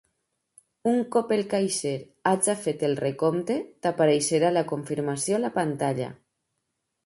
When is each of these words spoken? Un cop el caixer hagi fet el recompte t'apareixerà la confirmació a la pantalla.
Un 0.91 0.95
cop 1.15 1.33
el 1.35 1.41
caixer 1.51 1.91
hagi 2.31 2.57
fet 2.63 2.87
el 2.89 2.97
recompte 3.03 3.61
t'apareixerà 3.87 4.53
la 4.57 4.67
confirmació 4.75 5.41
a 5.41 5.45
la 5.49 5.57
pantalla. 5.63 6.13